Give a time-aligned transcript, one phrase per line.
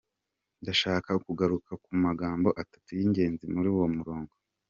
[0.61, 4.33] Ndashaka kugaruka ku magambo atatu y'ingenzi muri uwo murongo:.